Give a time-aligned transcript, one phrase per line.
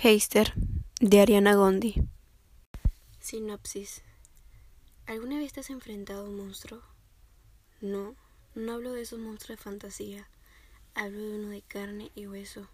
[0.00, 0.54] Heister,
[1.00, 1.96] de Ariana Gondi.
[3.18, 4.02] Sinopsis.
[5.06, 6.80] ¿Alguna vez te has enfrentado a un monstruo?
[7.80, 8.14] No,
[8.54, 10.28] no hablo de esos monstruos de fantasía.
[10.94, 12.68] Hablo de uno de carne y hueso.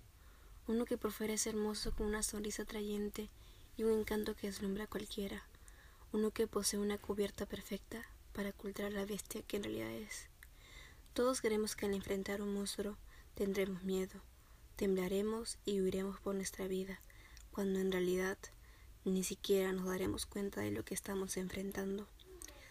[0.66, 3.30] Uno que por fuera es hermoso con una sonrisa atrayente
[3.78, 5.46] y un encanto que deslumbra a cualquiera.
[6.12, 8.04] Uno que posee una cubierta perfecta
[8.34, 10.28] para ocultar la bestia que en realidad es.
[11.14, 12.98] Todos queremos que al enfrentar un monstruo
[13.34, 14.20] tendremos miedo,
[14.76, 17.00] temblaremos y huiremos por nuestra vida
[17.54, 18.36] cuando en realidad
[19.04, 22.08] ni siquiera nos daremos cuenta de lo que estamos enfrentando.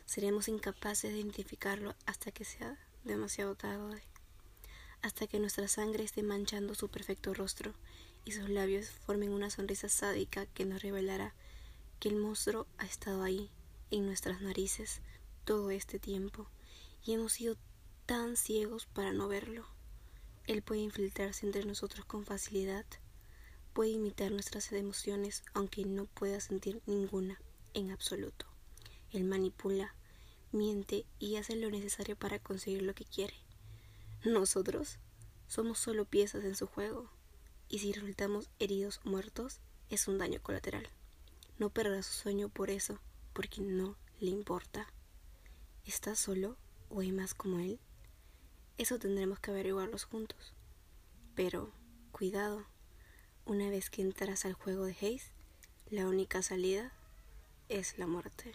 [0.05, 4.03] Seremos incapaces de identificarlo hasta que sea demasiado tarde,
[5.01, 7.73] hasta que nuestra sangre esté manchando su perfecto rostro
[8.25, 11.33] y sus labios formen una sonrisa sádica que nos revelará
[12.01, 13.49] que el monstruo ha estado ahí,
[13.89, 14.99] en nuestras narices,
[15.45, 16.47] todo este tiempo,
[17.05, 17.55] y hemos sido
[18.05, 19.65] tan ciegos para no verlo.
[20.45, 22.85] Él puede infiltrarse entre nosotros con facilidad
[23.73, 27.39] puede imitar nuestras emociones aunque no pueda sentir ninguna
[27.73, 28.45] en absoluto.
[29.11, 29.95] Él manipula,
[30.51, 33.35] miente y hace lo necesario para conseguir lo que quiere.
[34.23, 34.99] Nosotros
[35.47, 37.09] somos solo piezas en su juego
[37.67, 40.87] y si resultamos heridos o muertos es un daño colateral.
[41.57, 42.99] No perderá su sueño por eso,
[43.33, 44.87] porque no le importa.
[45.85, 46.57] ¿Está solo
[46.89, 47.79] o hay más como él?
[48.77, 50.53] Eso tendremos que averiguarlos juntos.
[51.35, 51.71] Pero,
[52.11, 52.65] cuidado,
[53.45, 55.31] una vez que entras al juego de Haze,
[55.89, 56.91] la única salida
[57.69, 58.53] es la muerte.